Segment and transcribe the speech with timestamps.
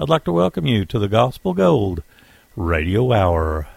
[0.00, 2.02] I'd like to welcome you to the Gospel Gold
[2.56, 3.68] Radio Hour.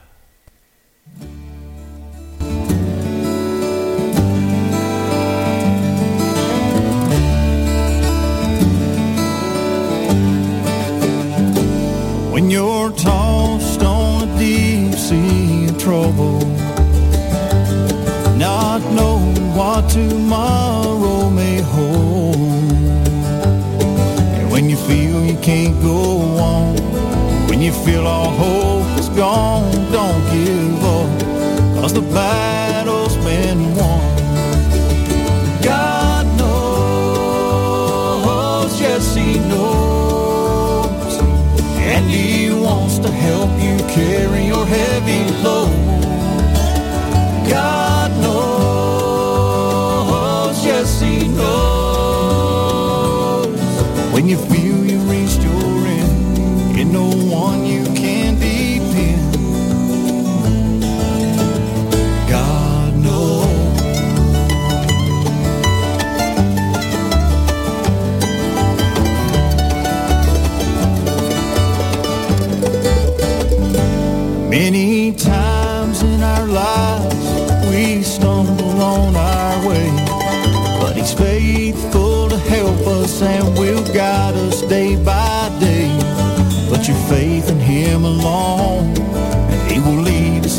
[12.31, 16.39] When you're tossed on a deep sea of trouble,
[18.37, 22.02] not knowing what tomorrow may hold
[25.43, 26.75] can't go on.
[27.49, 31.19] When you feel all hope is gone, don't give up,
[31.75, 34.15] cause the battle's been won.
[35.61, 37.43] God knows,
[38.79, 41.19] yes, He knows,
[41.91, 45.69] and He wants to help you carry your heavy load.
[47.49, 48.55] God knows,
[50.65, 51.57] yes, He knows,
[54.13, 54.62] when you feel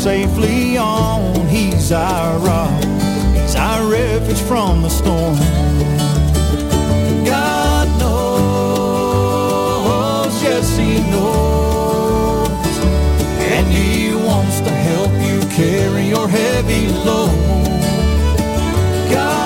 [0.05, 1.47] safely on.
[1.47, 2.83] He's our rock,
[3.33, 5.35] He's our refuge from the storm.
[7.25, 9.23] God knows,
[10.43, 12.77] yes, He knows,
[13.51, 17.31] and He wants to help you carry your heavy load.
[19.09, 19.44] God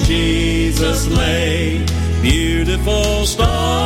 [0.00, 1.84] Jesus lay,
[2.22, 3.85] beautiful star.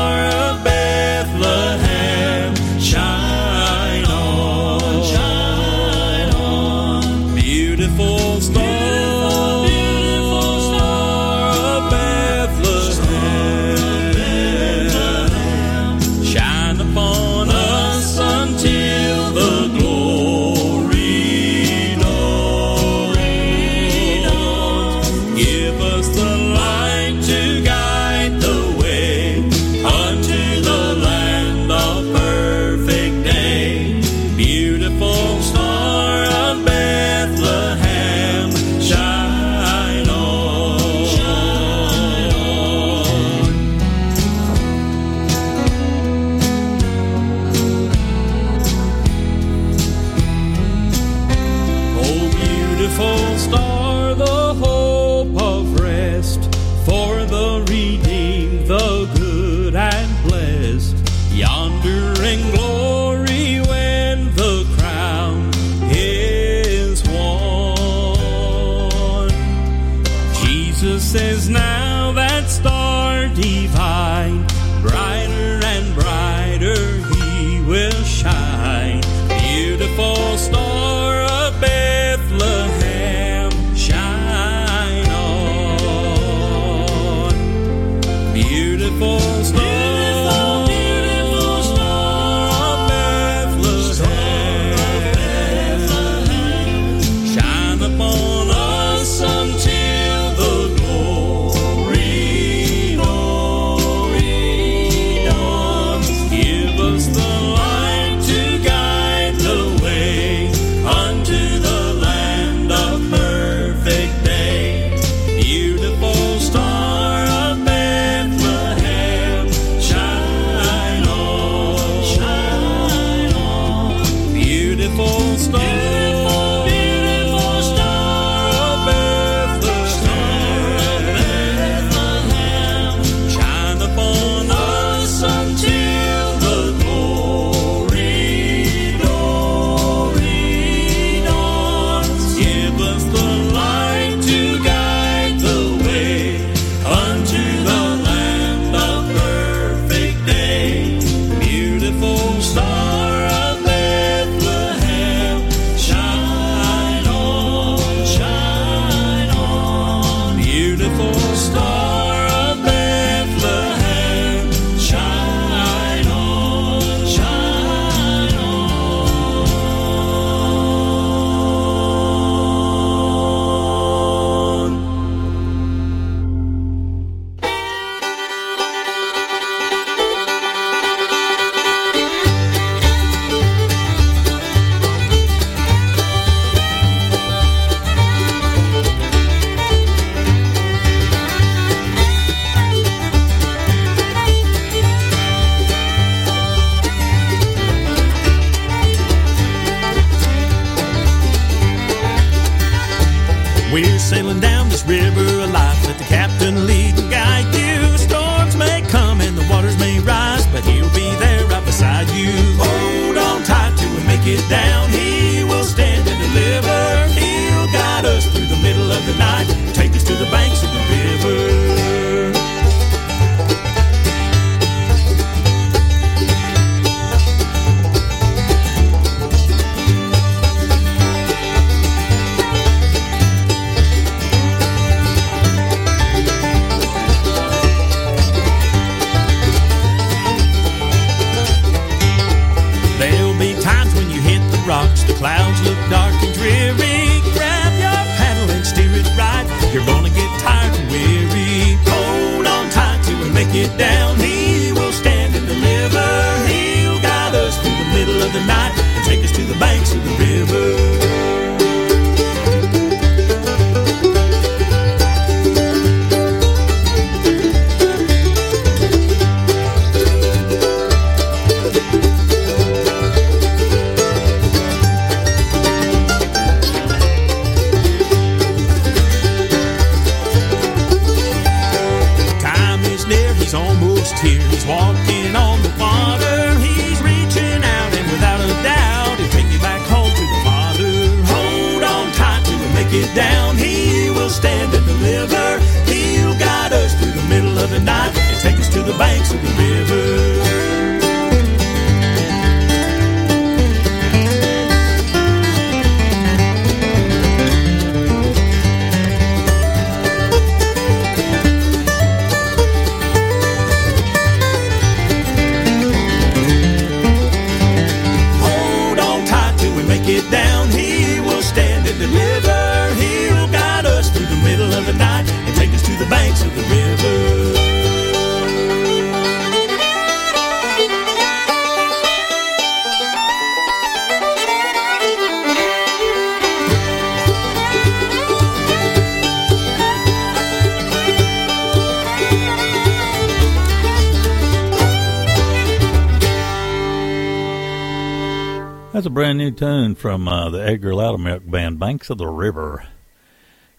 [349.00, 352.86] That's a brand new tune from uh, the Edgar Loudermilk Band, Banks of the River.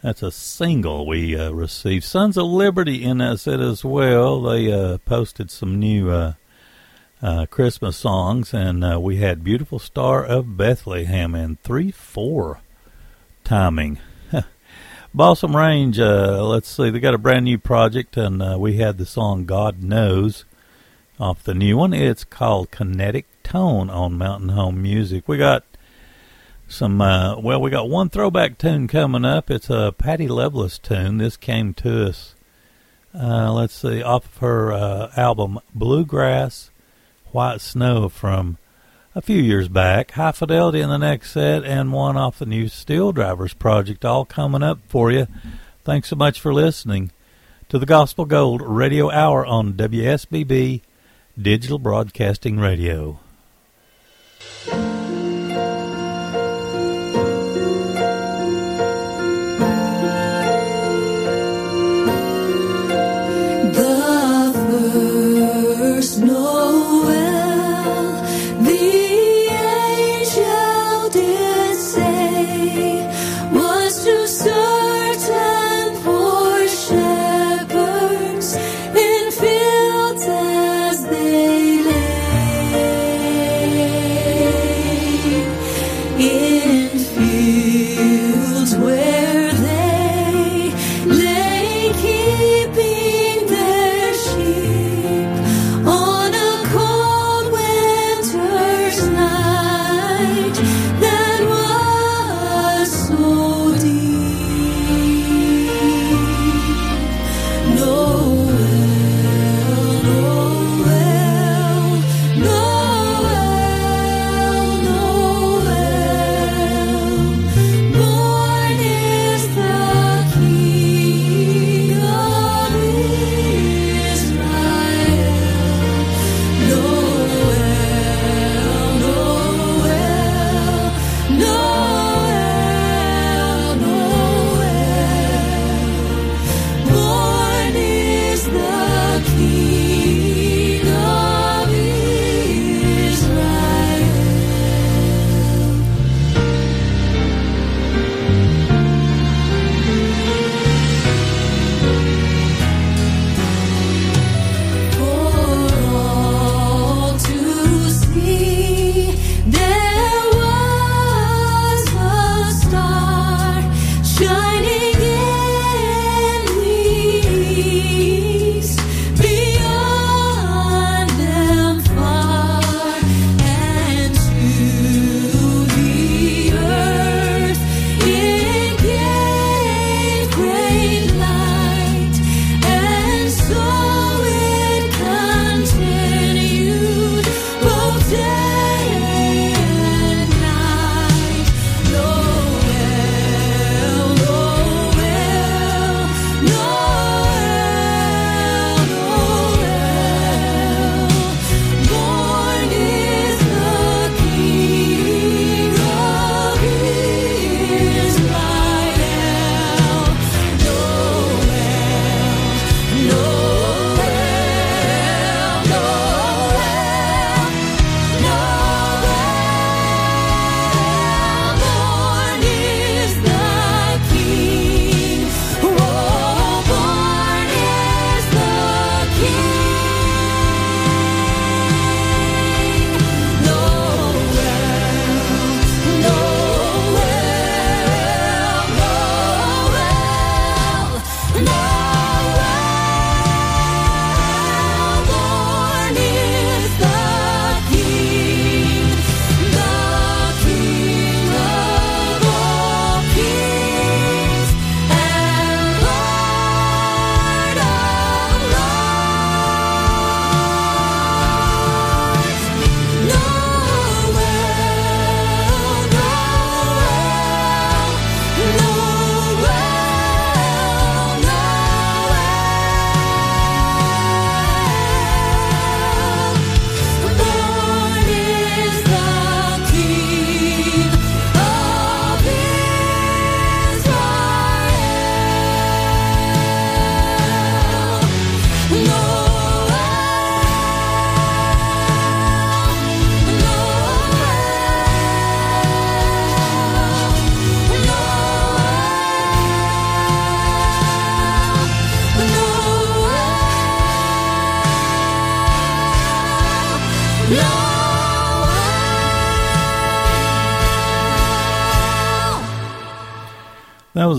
[0.01, 2.05] That's a single we uh, received.
[2.05, 4.41] Sons of Liberty in that set as well.
[4.41, 6.33] They uh, posted some new uh,
[7.21, 12.59] uh, Christmas songs, and uh, we had Beautiful Star of Bethlehem in 3 4
[13.43, 13.99] timing.
[15.13, 19.45] Balsam Range, let's see, they got a brand new project, and we had the song
[19.45, 20.45] God Knows
[21.19, 21.93] off the new one.
[21.93, 25.27] It's called Kinetic Tone on Mountain Home Music.
[25.27, 25.65] We got
[26.69, 29.51] some, uh, well, we got one throwback tune coming up.
[29.51, 31.17] It's a Patty Loveless tune.
[31.17, 32.33] This came to us,
[33.13, 36.71] uh, let's see, off of her uh, album Bluegrass
[37.33, 38.57] White Snow from
[39.13, 40.11] a few years back.
[40.11, 44.63] High Fidelity in the next set, and one off the new SteelDrivers project, all coming
[44.63, 45.27] up for you.
[45.83, 47.11] Thanks so much for listening
[47.67, 50.79] to the Gospel Gold Radio Hour on WSBB
[51.37, 53.19] Digital Broadcasting Radio.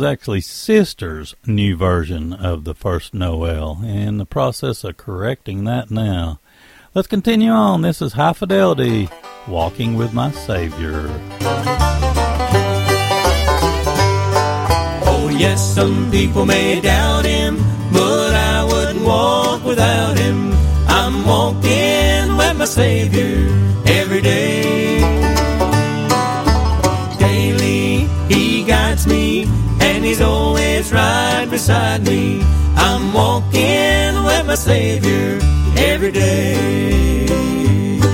[0.03, 6.41] Actually Sister's new version of the first Noel, in the process of correcting that now.
[6.95, 7.83] Let's continue on.
[7.83, 9.09] This is High Fidelity,
[9.49, 11.09] Walking with My Savior.
[15.05, 17.57] Oh, yes, some people may doubt him,
[17.93, 20.53] but I wouldn't walk without him.
[20.87, 23.49] I'm walking with my Savior
[23.87, 24.52] every day.
[30.03, 32.43] And He's always right beside me.
[32.75, 35.39] I'm walking with my Savior
[35.77, 37.27] every day.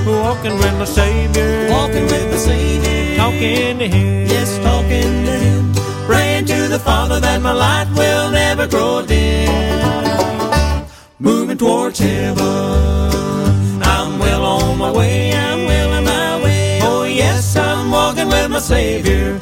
[0.05, 1.67] Walking with my Savior.
[1.71, 3.17] Walking with my Savior.
[3.17, 4.27] Talking to Him.
[4.27, 5.73] Yes, talking to Him.
[6.05, 10.85] Praying to the Father that my light will never grow dim.
[11.17, 13.81] Moving towards heaven.
[13.81, 15.33] I'm well on my way.
[15.33, 16.79] I'm well on my way.
[16.83, 19.39] Oh, yes, I'm walking with my Savior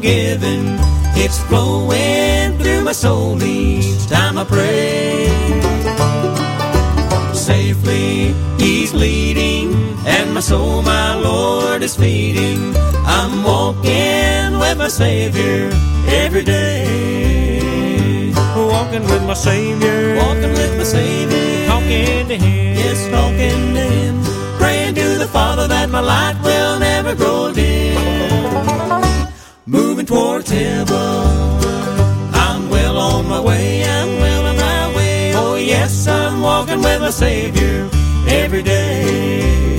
[0.00, 0.78] love for giving.
[1.16, 5.28] It's flowing through my soul each time I pray.
[7.34, 9.72] Safely He's leading,
[10.06, 12.74] and my soul, my Lord, is feeding.
[13.06, 15.70] I'm walking with my Savior
[16.08, 18.32] every day.
[18.56, 20.16] Walking with my Savior.
[20.16, 21.66] Walking with my Savior.
[21.66, 22.76] Talking to Him.
[22.76, 24.22] Yes, talking to Him.
[24.58, 27.69] Praying to the Father that my light will never grow dim.
[29.70, 30.96] Moving towards heaven.
[32.34, 33.84] I'm well on my way.
[33.84, 35.32] I'm well on my way.
[35.36, 37.88] Oh, yes, I'm walking with my Savior
[38.26, 39.69] every day.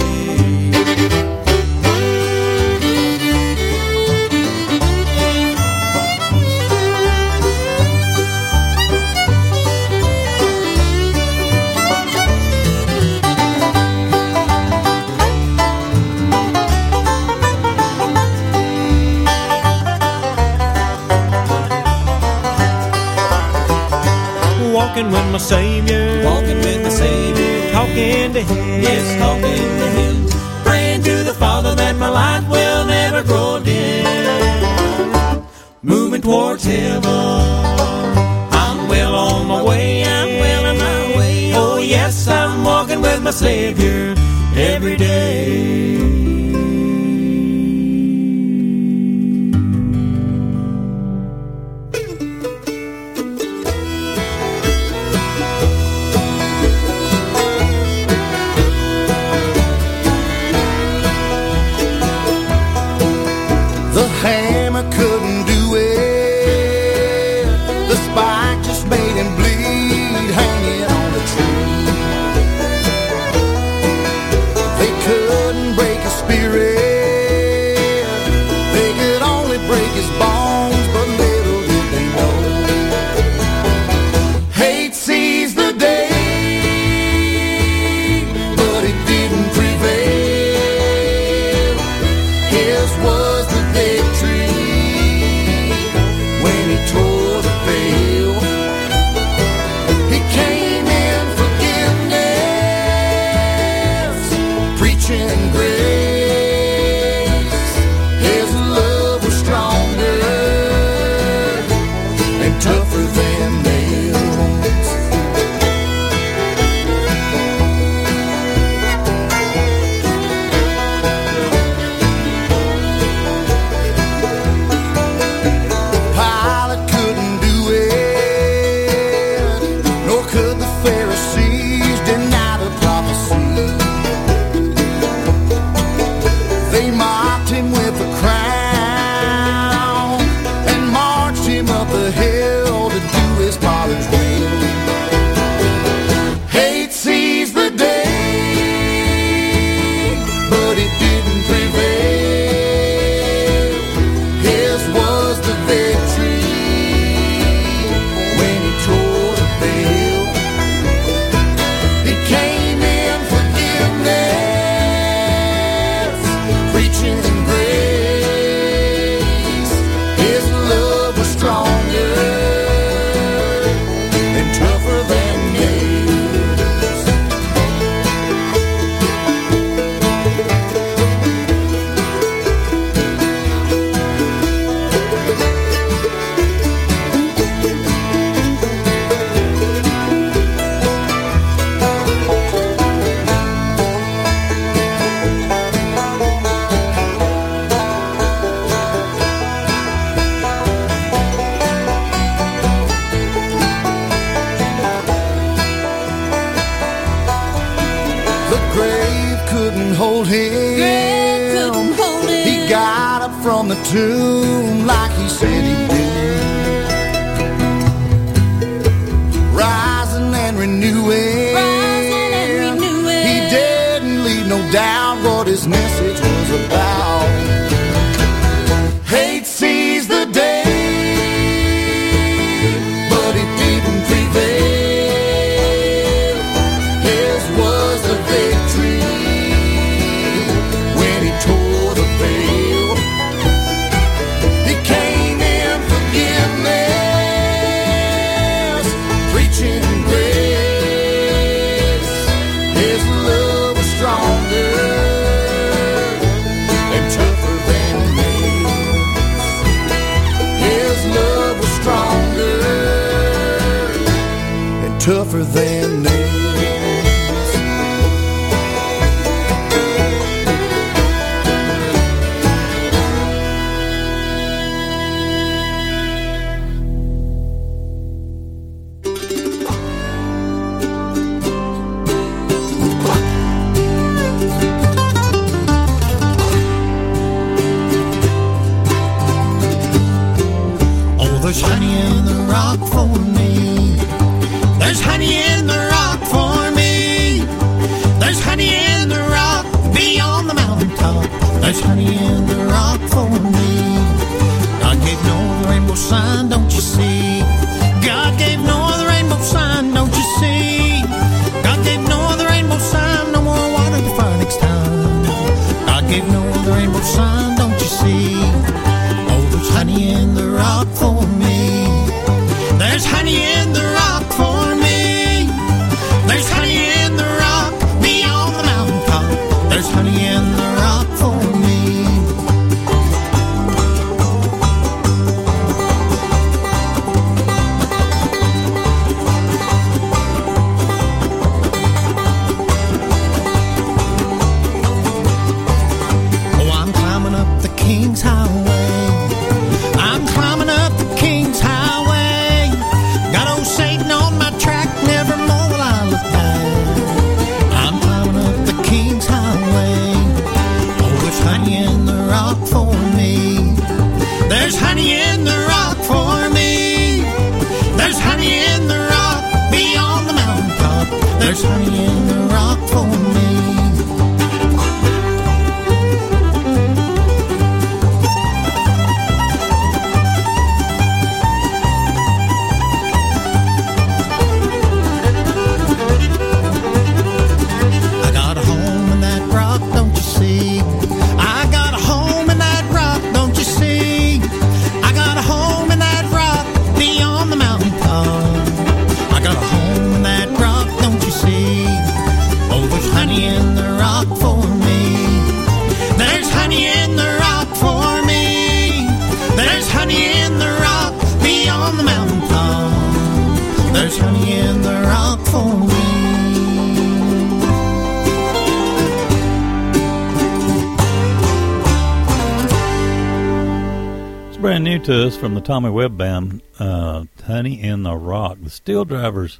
[425.41, 428.59] From the Tommy Webb Band, uh, Honey in the Rock.
[428.61, 429.57] The SteelDrivers.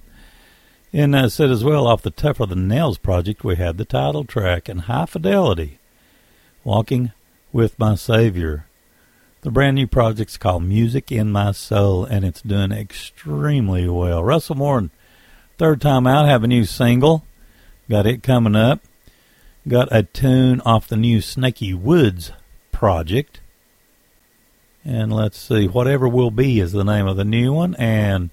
[0.94, 4.24] And uh, said as well, off the Tougher Than Nails project, we had the title
[4.24, 5.80] track and High Fidelity,
[6.63, 7.13] Walking
[7.52, 8.67] with My Savior.
[9.41, 14.24] The brand new project's called Music in My Soul, and it's doing extremely well.
[14.24, 14.91] Russell Moore,
[15.58, 17.26] IIIrd Tyme Out, have a new single.
[17.89, 18.82] Got it coming up.
[19.67, 22.34] Got a tune off the new Snaky Woods
[22.72, 23.40] project.
[24.84, 27.76] And let's see, Whatever Will Be is the name of the new one.
[27.76, 28.32] And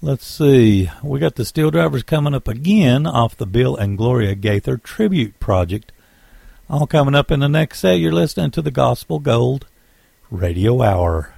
[0.00, 4.78] let's see, we got the SteelDrivers coming up again off the Bill and Gloria Gaither
[4.78, 5.92] Tribute Project.
[6.70, 7.98] All coming up in the next set.
[7.98, 9.66] You're listening to the Gospel Gold
[10.30, 11.33] Radio Hour.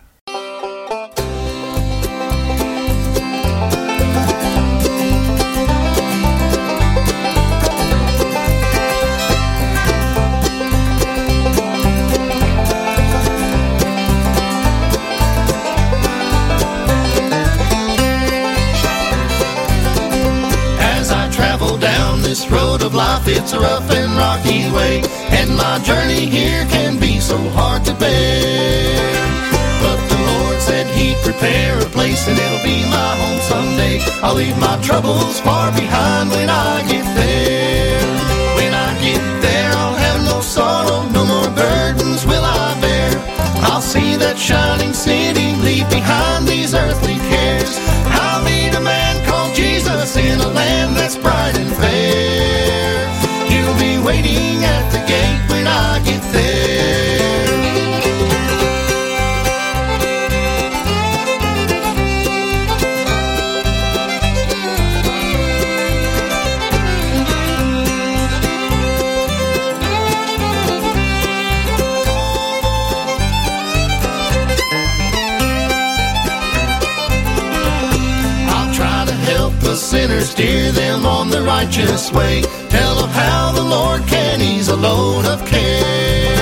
[23.36, 27.94] It's a rough and rocky way, and my journey here can be so hard to
[27.94, 28.96] bear.
[29.84, 34.00] But the Lord said He'd prepare a place, and it'll be my home someday.
[34.24, 38.00] I'll leave my troubles far behind when I get there.
[38.58, 43.12] When I get there, I'll have no sorrow, no more burdens will I bear.
[43.68, 47.76] I'll see that shining city, leave behind these earthly cares.
[48.22, 52.25] I'll meet a man called Jesus in a land that's bright and fair.
[80.36, 82.42] Steer them on the righteous way.
[82.68, 86.36] Tell them how the Lord can ease a load of care.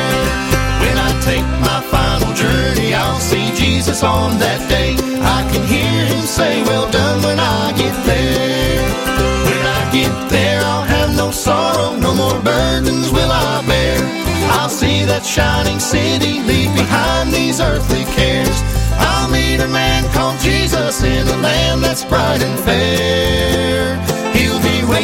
[0.82, 4.96] When I take my final journey, I'll see Jesus on that day.
[5.22, 8.82] I can hear him say, Well done when I get there.
[9.46, 13.98] When I get there, I'll have no sorrow, no more burdens will I bear.
[14.58, 18.58] I'll see that shining city, leave behind these earthly cares.
[18.98, 23.63] I'll meet a man called Jesus in a land that's bright and fair.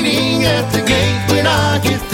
[0.02, 2.09] Waiting at the gate when I get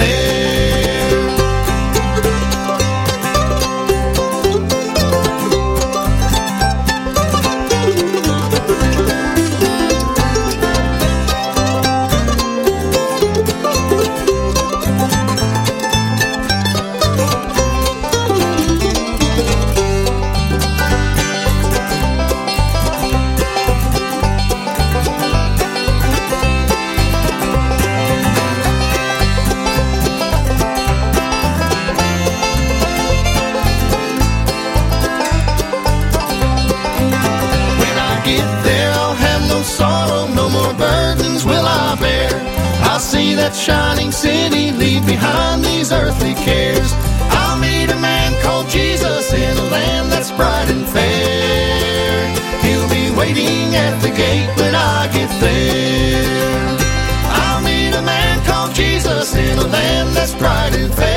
[60.16, 61.15] a land that's bright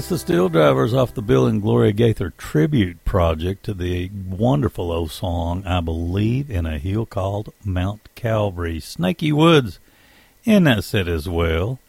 [0.00, 5.10] That's the SteelDrivers off the Bill and Gloria Gaither tribute project to the wonderful old
[5.10, 8.80] song, I Believe in a Hill Called Mount Calvary.
[8.80, 9.78] Snaky Woods
[10.44, 11.80] in that set as well,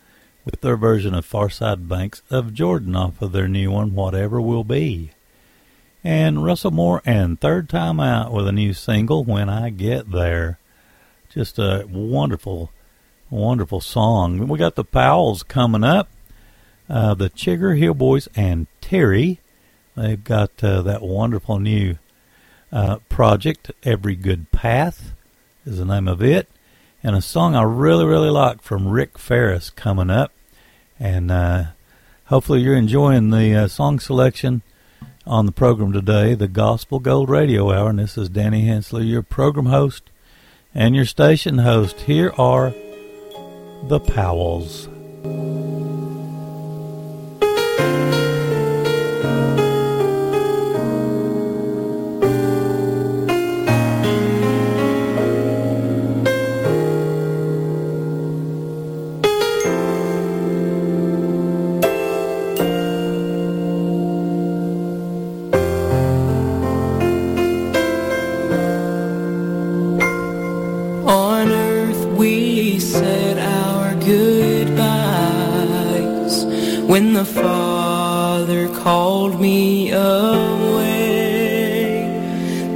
[0.43, 4.65] with their version of Farside Banks of Jordan off of their new one, Whatever Will
[4.65, 5.11] Be.
[6.03, 10.59] And Russell Moore and IIIrd Tyme Out with a new single, When I Get There.
[11.29, 12.73] Just a wonderful,
[13.29, 14.49] wonderful song.
[14.49, 16.09] We got the Powells coming up
[16.91, 19.39] uh, the Chigger Hill Boys and Terry.
[19.95, 21.97] They've got uh, that wonderful new
[22.71, 25.13] uh, project, Every Good Path
[25.65, 26.49] is the name of it.
[27.01, 30.33] And a song I really, really like from Rick Faris coming up.
[30.99, 31.63] And uh,
[32.25, 34.61] hopefully you're enjoying the uh, song selection
[35.25, 37.89] on the program today, the Gospel Gold Radio Hour.
[37.89, 40.09] And this is Danny Hensley, your program host
[40.75, 42.01] and your station host.
[42.01, 42.71] Here are
[43.83, 44.89] the Powells.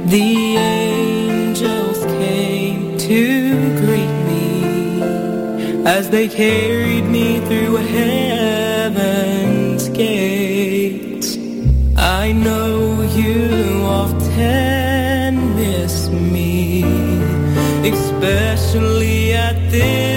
[0.06, 4.62] The angels came to greet me
[5.84, 9.08] as they carried me through heaven's
[9.88, 11.36] gates.
[11.96, 16.84] I know you often miss me,
[17.82, 20.15] especially at this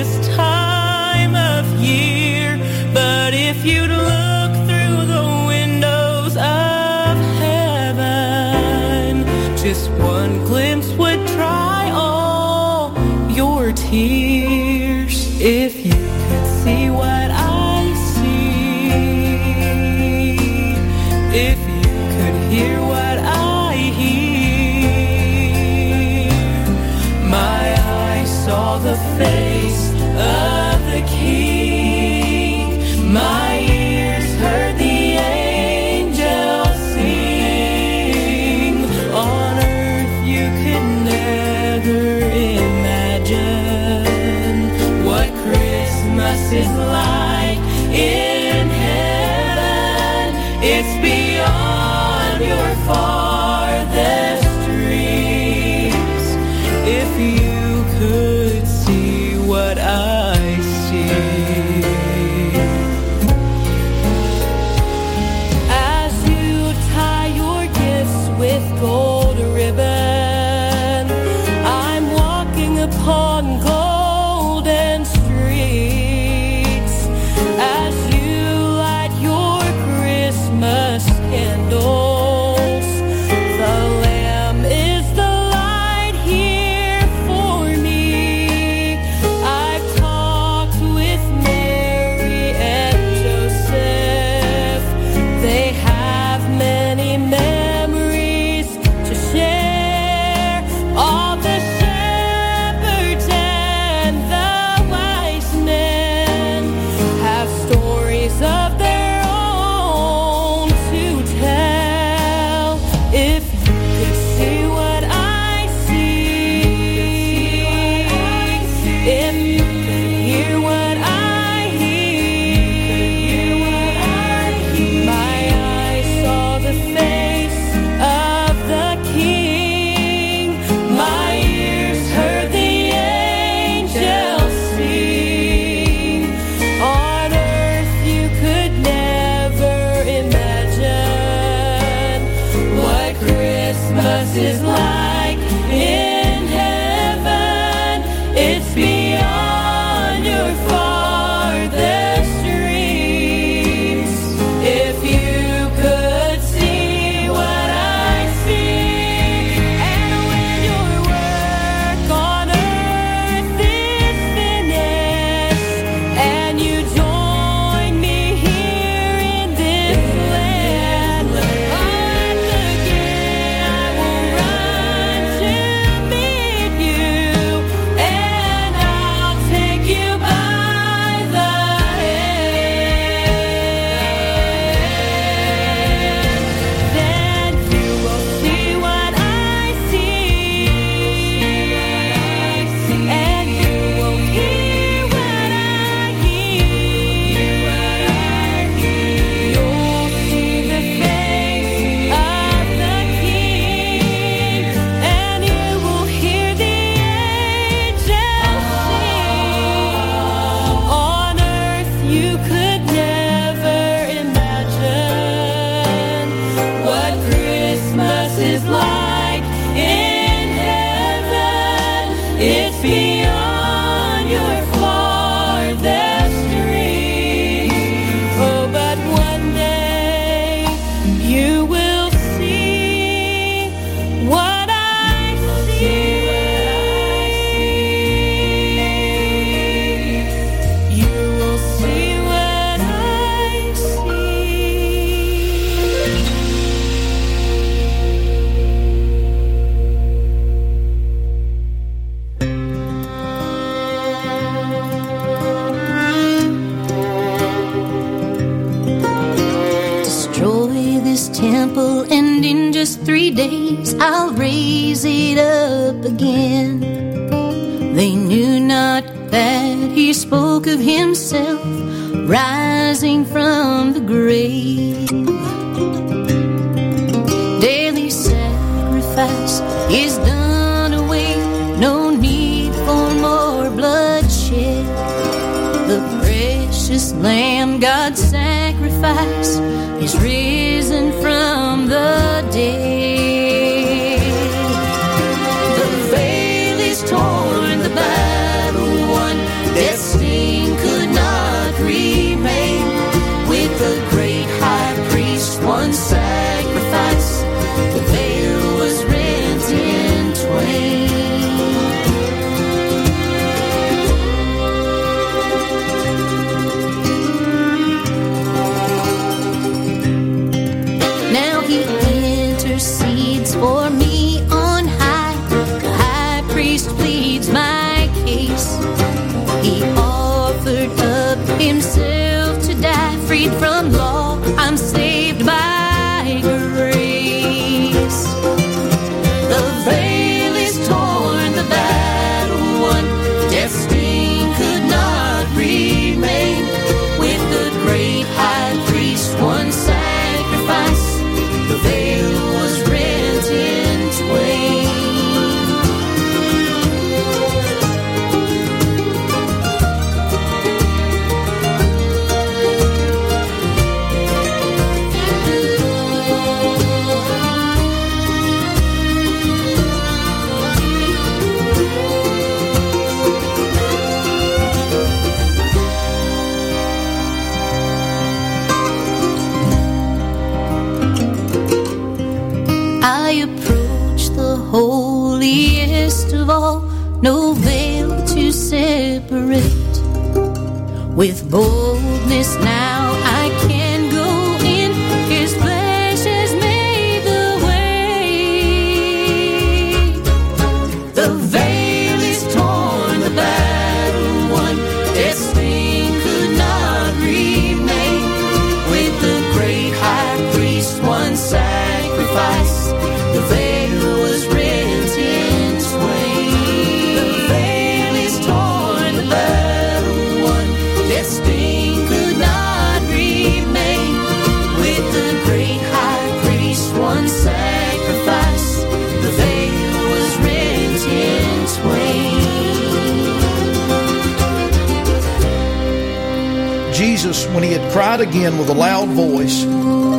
[437.19, 439.63] Jesus, when he had cried again with a loud voice,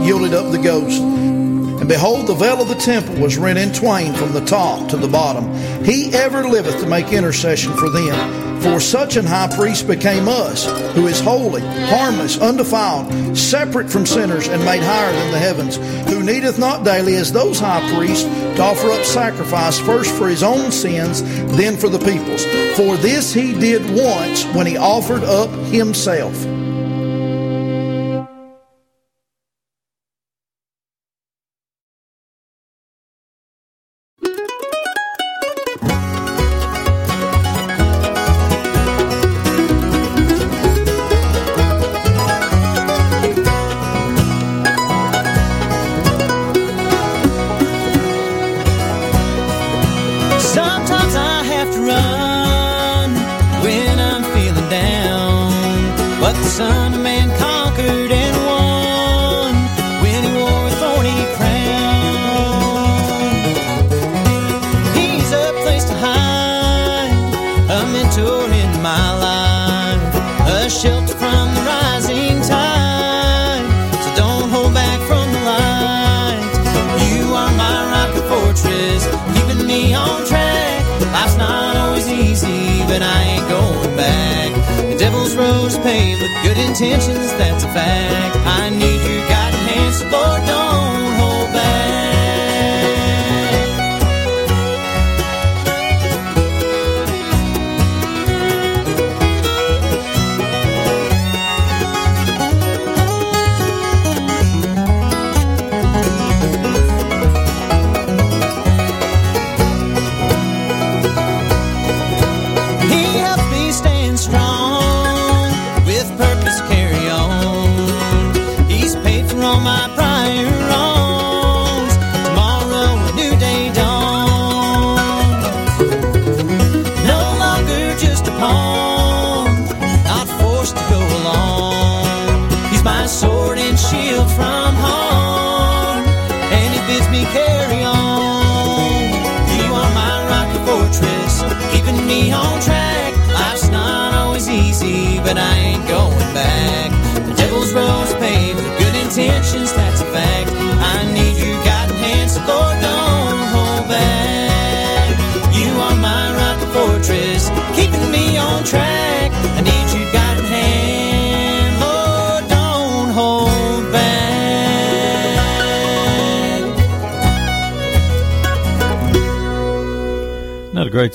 [0.04, 1.00] yielded up the ghost.
[1.00, 4.98] And behold, the veil of the temple was rent in twain from the top to
[4.98, 5.50] the bottom.
[5.82, 8.60] He ever liveth to make intercession for them.
[8.60, 14.48] For such an high priest became us, who is holy, harmless, undefiled, separate from sinners,
[14.48, 15.76] and made higher than the heavens,
[16.10, 20.42] who needeth not daily as those high priests to offer up sacrifice first for his
[20.42, 21.22] own sins,
[21.56, 22.44] then for the people's.
[22.76, 26.36] For this he did once when he offered up himself.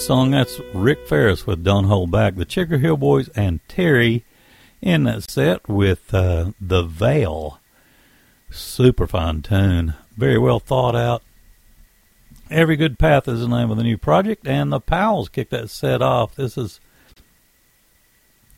[0.05, 0.29] Song.
[0.29, 2.35] That's Rick Faris with Don't Hold Back.
[2.35, 4.23] The Chigger Hill Boys and Terry
[4.79, 7.59] in that set with uh, The Veil.
[8.51, 9.95] Super fine tune.
[10.15, 11.23] Very well thought out.
[12.51, 15.71] Every Good Path is the name of the new project, and the Powells kicked that
[15.71, 16.35] set off.
[16.35, 16.79] This is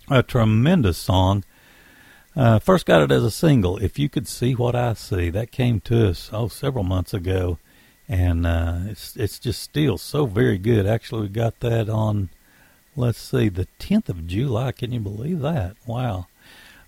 [0.09, 1.45] a tremendous song.
[2.35, 5.29] Uh, first got it as a single, If You Could See What I See.
[5.29, 7.57] That came to us, oh, several months ago
[8.09, 10.85] and uh, it's it's just still so very good.
[10.85, 12.29] Actually, we got that on,
[12.95, 14.71] let's see, the 10th of July.
[14.71, 15.75] Can you believe that?
[15.85, 16.27] Wow.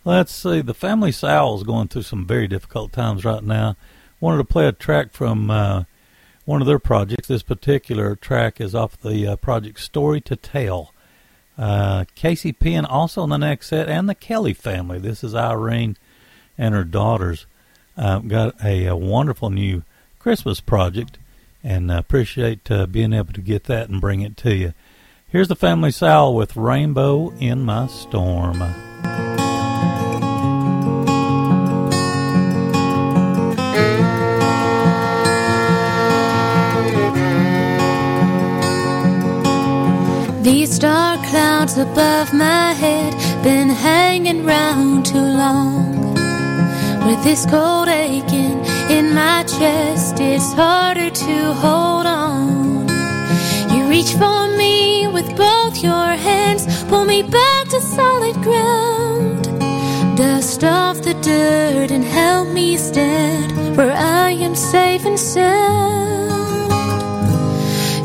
[0.06, 3.76] Let's see, the family Sowell's going through some very difficult times right now.
[4.22, 5.84] Wanted to play a track from uh,
[6.46, 7.28] one of their projects.
[7.28, 10.94] This particular track is off the uh, project Story to Tell.
[11.58, 15.00] Uh, Casey Penn also on the next set, and the Kelly family.
[15.00, 15.98] This is Irene
[16.58, 17.46] and her daughters.
[17.98, 19.84] Uh, got a, a wonderful new
[20.20, 21.18] Christmas project,
[21.64, 24.74] and I appreciate uh, being able to get that and bring it to you.
[25.28, 28.60] Here's the Family Sowell with Rainbow in My Storm.
[40.44, 43.14] These dark clouds above my head
[43.44, 46.14] been hanging round too long
[47.06, 48.59] with this cold aching
[48.90, 52.88] in my chest, it's harder to hold on.
[53.74, 59.44] You reach for me with both your hands, pull me back to solid ground.
[60.18, 66.72] Dust off the dirt and help me stand where I am safe and sound.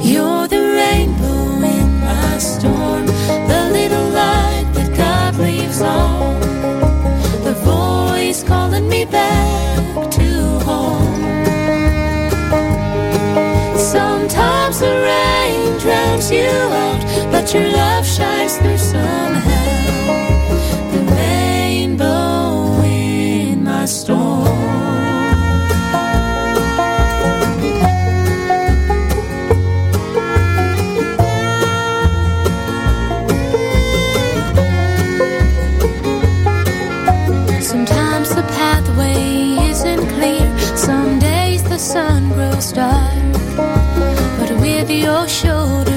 [0.05, 6.41] You're the rainbow in my storm, the little light that God leaves on.
[7.43, 10.24] The voice calling me back to
[14.35, 16.51] Times the rain drowns you
[16.85, 20.13] out, but your love shines through somehow.
[20.93, 24.74] The rainbow in my storm.
[45.05, 45.94] your shoulder.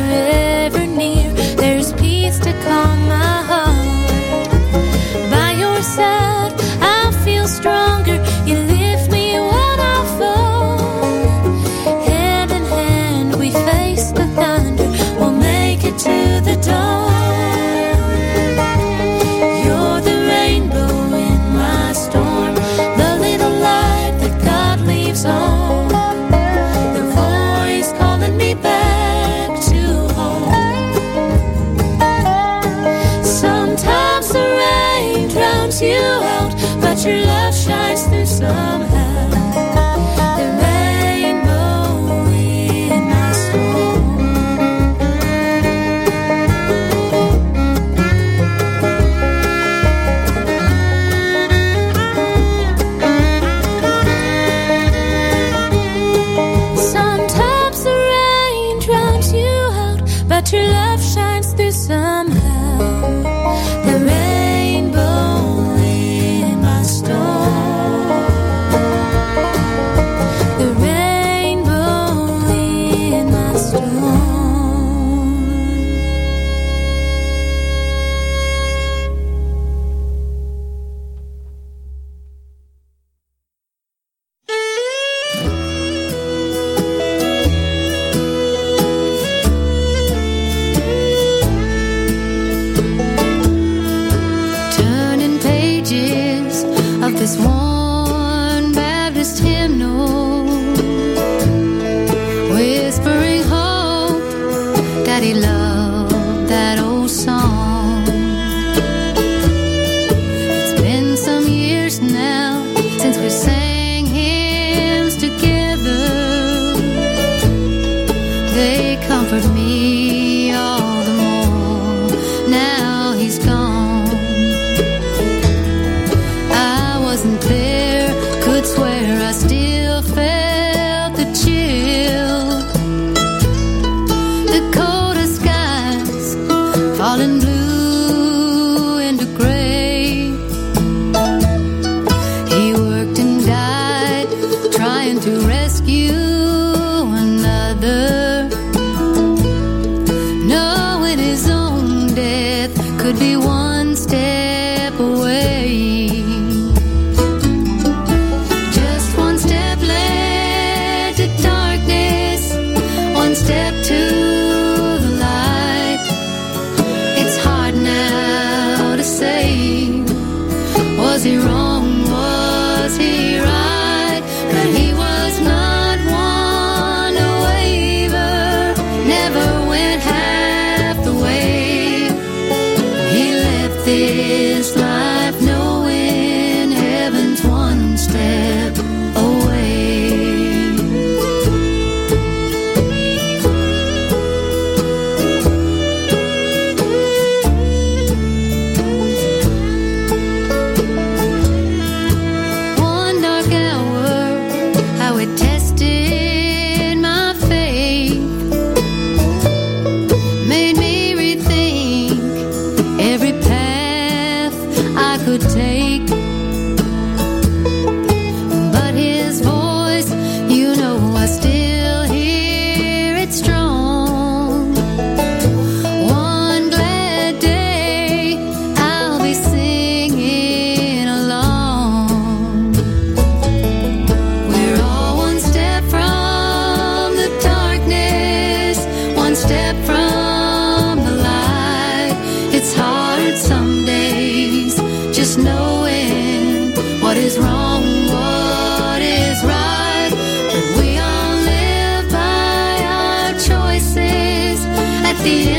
[255.28, 255.57] Of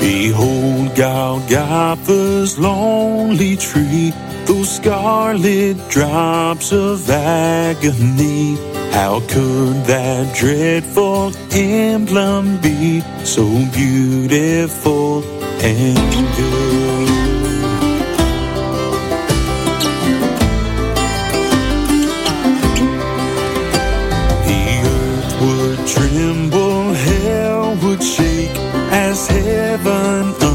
[0.00, 4.12] Behold Golgotha's lonely tree,
[4.44, 8.56] those scarlet drops of agony.
[8.92, 15.22] How could that dreadful emblem be so beautiful
[15.62, 16.71] and good?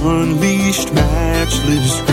[0.04, 2.07] Unleashed matchless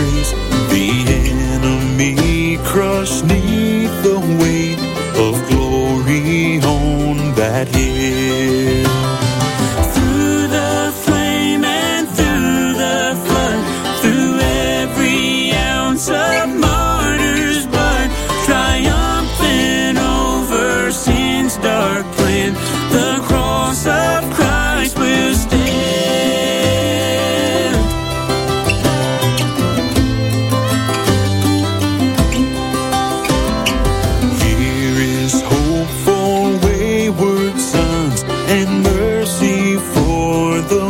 [39.25, 40.84] mercy for the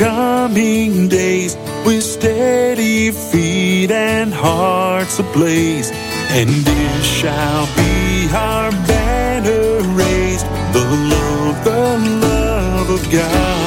[0.00, 5.90] coming days with steady feet and hearts ablaze.
[6.30, 13.59] And this shall be our banner raised, the love, the love of God.